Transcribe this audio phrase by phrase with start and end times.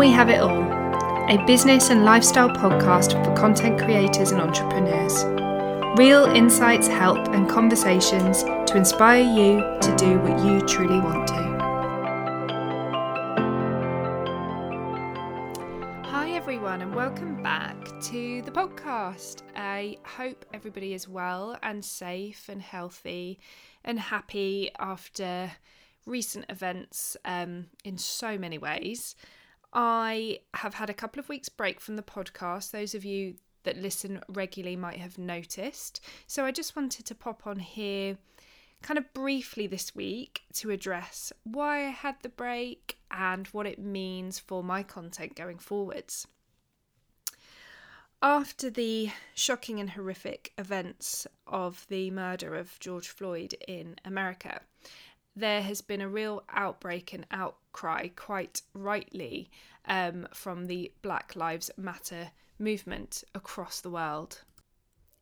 [0.00, 0.62] We Have It All,
[1.28, 5.24] a business and lifestyle podcast for content creators and entrepreneurs.
[5.98, 11.34] Real insights, help, and conversations to inspire you to do what you truly want to.
[16.08, 19.42] Hi, everyone, and welcome back to the podcast.
[19.54, 23.38] I hope everybody is well and safe and healthy
[23.84, 25.52] and happy after
[26.06, 29.14] recent events um, in so many ways.
[29.72, 32.70] I have had a couple of weeks break from the podcast.
[32.70, 36.00] Those of you that listen regularly might have noticed.
[36.26, 38.18] So I just wanted to pop on here
[38.82, 43.78] kind of briefly this week to address why I had the break and what it
[43.78, 46.26] means for my content going forwards.
[48.22, 54.60] After the shocking and horrific events of the murder of George Floyd in America,
[55.36, 59.50] there has been a real outbreak and outcry, quite rightly,
[59.86, 64.42] um, from the Black Lives Matter movement across the world.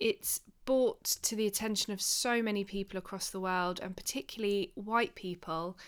[0.00, 5.14] It's brought to the attention of so many people across the world, and particularly white
[5.14, 5.78] people,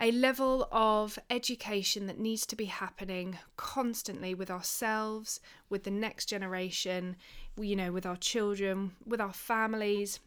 [0.00, 6.26] a level of education that needs to be happening constantly with ourselves, with the next
[6.26, 7.14] generation,
[7.56, 10.18] you know, with our children, with our families,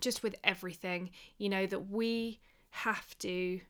[0.00, 3.60] just with everything, you know, that we have to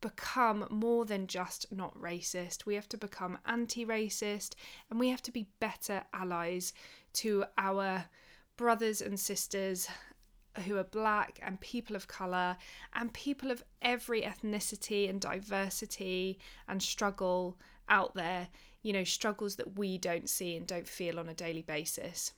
[0.00, 2.66] become more than just not racist.
[2.66, 4.54] We have to become anti racist
[4.88, 6.72] and we have to be better allies
[7.14, 8.04] to our
[8.56, 9.88] brothers and sisters
[10.66, 12.56] who are black and people of colour
[12.94, 17.56] and people of every ethnicity and diversity and struggle
[17.88, 18.48] out there,
[18.82, 22.32] you know, struggles that we don't see and don't feel on a daily basis.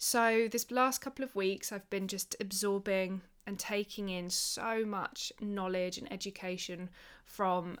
[0.00, 5.32] So, this last couple of weeks, I've been just absorbing and taking in so much
[5.40, 6.88] knowledge and education
[7.24, 7.80] from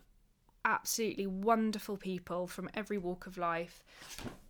[0.64, 3.84] absolutely wonderful people from every walk of life,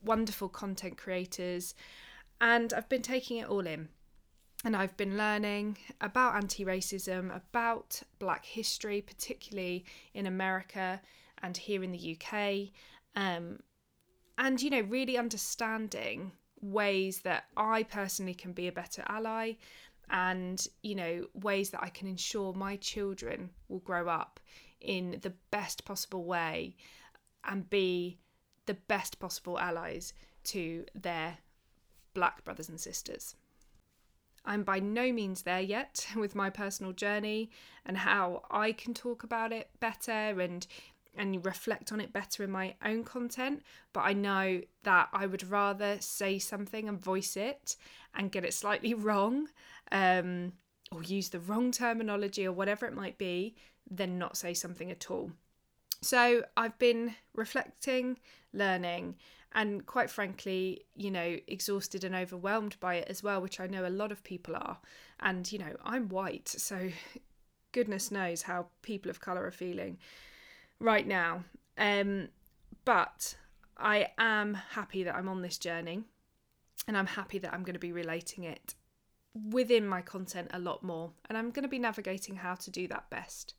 [0.03, 1.75] wonderful content creators,
[2.41, 3.91] and I've been taking it all in.
[4.65, 9.84] And I've been learning about anti racism, about black history, particularly
[10.15, 11.03] in America
[11.43, 12.71] and here in the UK,
[13.15, 13.61] um,
[14.39, 19.55] and you know, really understanding ways that I personally can be a better ally
[20.11, 24.41] and you know ways that I can ensure my children will grow up
[24.81, 26.77] in the best possible way
[27.45, 28.19] and be
[28.67, 30.13] the best possible allies
[30.45, 31.39] to their
[32.15, 33.35] black brothers and sisters.
[34.45, 37.51] I'm by no means there yet with my personal journey
[37.85, 40.67] and how I can talk about it better and
[41.17, 43.63] and reflect on it better in my own content.
[43.93, 47.77] But I know that I would rather say something and voice it
[48.15, 49.49] and get it slightly wrong
[49.93, 50.53] um,
[50.93, 53.57] or use the wrong terminology or whatever it might be
[53.91, 55.33] than not say something at all.
[56.01, 58.19] So I've been reflecting,
[58.53, 59.17] learning,
[59.53, 63.87] and quite frankly, you know, exhausted and overwhelmed by it as well, which I know
[63.87, 64.79] a lot of people are.
[65.21, 66.91] And, you know, I'm white, so
[67.73, 69.99] goodness knows how people of colour are feeling
[70.81, 71.44] right now.
[71.77, 72.28] Um,
[72.84, 73.37] but
[73.77, 76.03] I am happy that I'm on this journey
[76.87, 78.75] and I'm happy that I'm going to be relating it
[79.50, 81.12] within my content a lot more.
[81.28, 83.55] And I'm going to be navigating how to do that best.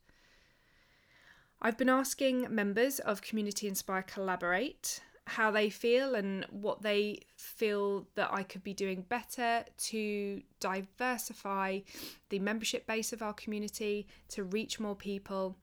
[1.61, 8.07] I've been asking members of Community Inspire Collaborate how they feel and what they feel
[8.15, 11.81] that I could be doing better to diversify
[12.29, 15.55] the membership base of our community, to reach more people,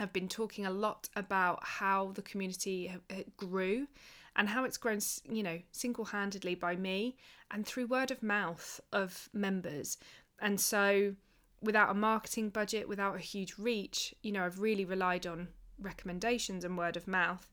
[0.00, 2.92] I've been talking a lot about how the community
[3.36, 3.88] grew
[4.36, 7.16] and how it's grown, you know, single handedly by me
[7.50, 9.98] and through word of mouth of members.
[10.40, 11.14] And so,
[11.60, 15.48] without a marketing budget, without a huge reach, you know, I've really relied on
[15.80, 17.50] recommendations and word of mouth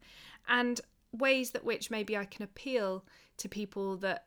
[0.47, 0.79] and
[1.11, 3.03] ways that which maybe I can appeal
[3.38, 4.25] to people that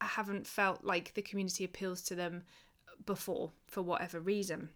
[0.00, 2.44] haven't felt like the community appeals to them
[3.04, 4.70] before for whatever reason.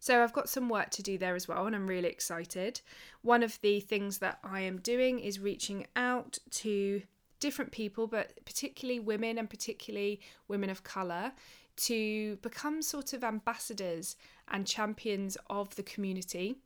[0.00, 2.80] So I've got some work to do there as well, and I'm really excited.
[3.22, 7.02] One of the things that I am doing is reaching out to
[7.40, 11.32] different people, but particularly women and particularly women of colour,
[11.76, 14.16] to become sort of ambassadors
[14.48, 16.56] and champions of the community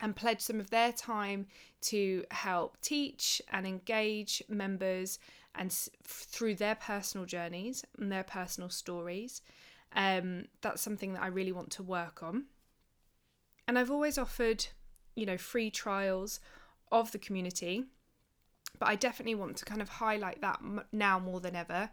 [0.00, 1.46] and pledge some of their time
[1.82, 5.18] to help teach and engage members
[5.54, 5.72] and
[6.02, 9.42] through their personal journeys and their personal stories
[9.94, 12.44] um, that's something that I really want to work on.
[13.66, 14.66] And I've always offered,
[15.14, 16.40] you know, free trials
[16.90, 17.84] of the community,
[18.78, 20.60] but I definitely want to kind of highlight that
[20.92, 21.90] now more than ever.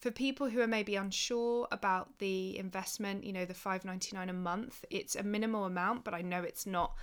[0.00, 4.84] For people who are maybe unsure about the investment, you know, the 5.99 a month,
[4.90, 6.94] it's a minimal amount, but I know it's not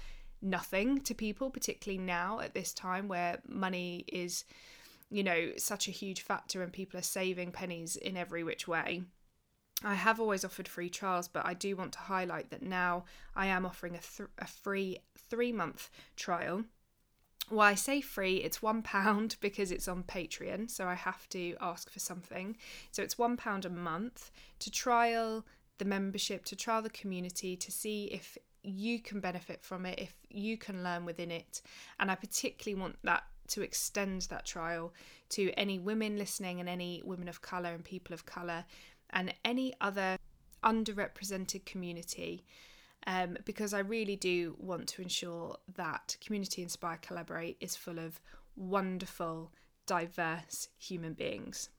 [0.41, 4.45] nothing to people, particularly now at this time where money is,
[5.09, 9.03] you know, such a huge factor and people are saving pennies in every which way.
[9.83, 13.05] I have always offered free trials, but I do want to highlight that now
[13.35, 14.99] I am offering a, th- a free
[15.29, 16.63] three month trial.
[17.51, 21.55] Well, I say free, it's one pound because it's on Patreon, so I have to
[21.61, 22.57] ask for something.
[22.91, 25.45] So it's one pound a month to trial
[25.77, 30.13] the membership, to trial the community, to see if you can benefit from it, if
[30.29, 31.61] you can learn within it.
[31.99, 34.93] And I particularly want that to extend that trial
[35.29, 38.65] to any women listening and any women of colour and people of colour
[39.11, 40.17] and any other
[40.63, 42.45] underrepresented community.
[43.07, 48.19] Um, because I really do want to ensure that Community Inspire Collaborate is full of
[48.55, 49.51] wonderful,
[49.85, 51.69] diverse human beings.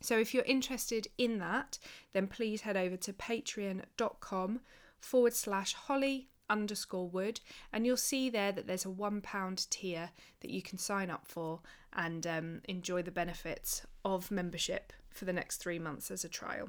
[0.00, 1.78] So if you're interested in that,
[2.12, 4.60] then please head over to patreon.com
[4.98, 7.40] forward slash holly underscore wood
[7.72, 10.10] and you'll see there that there's a one pound tier
[10.40, 11.60] that you can sign up for
[11.94, 16.68] and um, enjoy the benefits of membership for the next three months as a trial.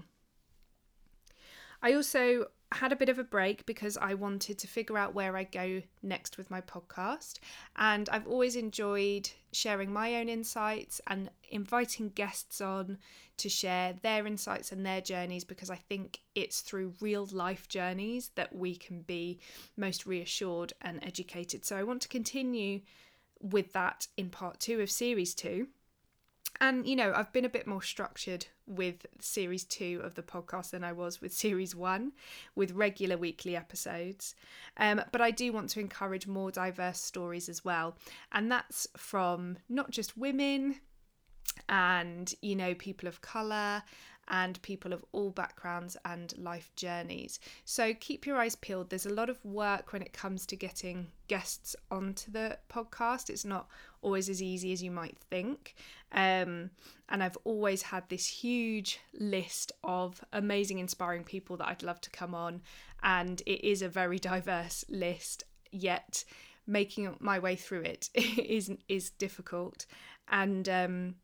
[1.81, 5.37] I also had a bit of a break because I wanted to figure out where
[5.37, 7.39] I go next with my podcast.
[7.75, 12.97] And I've always enjoyed sharing my own insights and inviting guests on
[13.37, 18.31] to share their insights and their journeys because I think it's through real life journeys
[18.35, 19.39] that we can be
[19.77, 21.65] most reassured and educated.
[21.65, 22.81] So I want to continue
[23.41, 25.67] with that in part two of series two.
[26.61, 30.71] And, you know, I've been a bit more structured with series two of the podcast
[30.71, 32.13] than I was with series one,
[32.55, 34.35] with regular weekly episodes.
[34.77, 37.97] Um, but I do want to encourage more diverse stories as well.
[38.31, 40.75] And that's from not just women
[41.69, 43.83] and, you know, people of colour
[44.27, 47.39] and people of all backgrounds and life journeys.
[47.63, 48.89] So keep your eyes peeled.
[48.89, 53.29] There's a lot of work when it comes to getting guests onto the podcast.
[53.29, 53.67] It's not
[54.05, 55.75] always as easy as you might think.
[56.11, 56.69] Um,
[57.09, 62.11] and I've always had this huge list of amazing, inspiring people that I'd love to
[62.11, 62.61] come on.
[63.01, 66.23] And it is a very diverse list, yet
[66.67, 69.87] making my way through it is is difficult.
[70.29, 71.15] And um,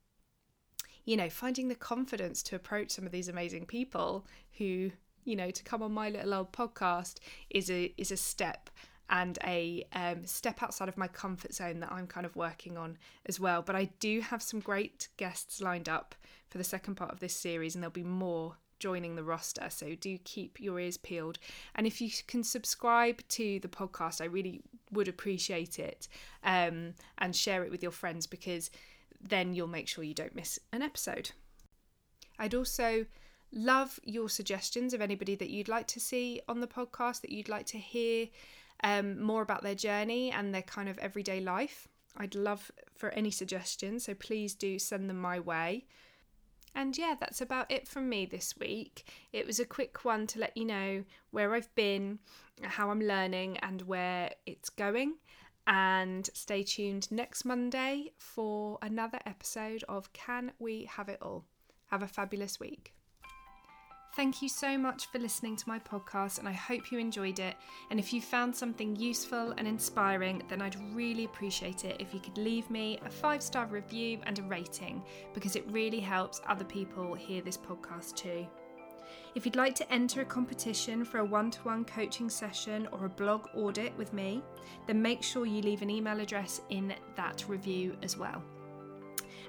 [1.05, 4.25] you know, finding the confidence to approach some of these amazing people
[4.57, 4.91] who,
[5.23, 7.19] you know, to come on my little old podcast
[7.49, 8.69] is a is a step
[9.11, 12.97] and a um, step outside of my comfort zone that I'm kind of working on
[13.25, 13.61] as well.
[13.61, 16.15] But I do have some great guests lined up
[16.49, 19.69] for the second part of this series, and there'll be more joining the roster.
[19.69, 21.37] So do keep your ears peeled.
[21.75, 24.61] And if you can subscribe to the podcast, I really
[24.91, 26.07] would appreciate it
[26.43, 28.71] um, and share it with your friends because
[29.21, 31.31] then you'll make sure you don't miss an episode.
[32.39, 33.05] I'd also
[33.53, 37.49] love your suggestions of anybody that you'd like to see on the podcast, that you'd
[37.49, 38.27] like to hear
[38.83, 41.87] um, more about their journey and their kind of everyday life.
[42.17, 45.85] I'd love for any suggestions, so please do send them my way.
[46.73, 49.09] And yeah, that's about it from me this week.
[49.33, 52.19] It was a quick one to let you know where I've been,
[52.63, 55.15] how I'm learning, and where it's going
[55.67, 61.45] and stay tuned next Monday for another episode of Can We Have It All?
[61.87, 62.93] Have a fabulous week.
[64.13, 67.55] Thank you so much for listening to my podcast, and I hope you enjoyed it.
[67.89, 72.19] And if you found something useful and inspiring, then I'd really appreciate it if you
[72.19, 75.01] could leave me a five star review and a rating
[75.33, 78.45] because it really helps other people hear this podcast too.
[79.33, 83.05] If you'd like to enter a competition for a one to one coaching session or
[83.05, 84.43] a blog audit with me,
[84.87, 88.43] then make sure you leave an email address in that review as well.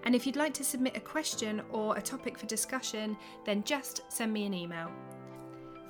[0.05, 4.03] And if you'd like to submit a question or a topic for discussion, then just
[4.09, 4.91] send me an email.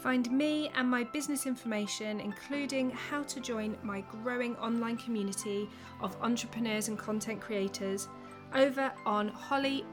[0.03, 6.17] Find me and my business information, including how to join my growing online community of
[6.21, 8.09] entrepreneurs and content creators,
[8.55, 9.85] over on holly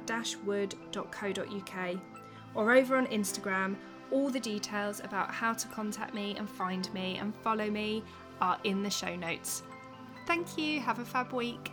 [0.45, 1.95] wood.co.uk
[2.55, 3.75] or over on Instagram.
[4.11, 8.03] All the details about how to contact me and find me and follow me
[8.41, 9.61] are in the show notes.
[10.25, 10.79] Thank you.
[10.79, 11.71] Have a fab week.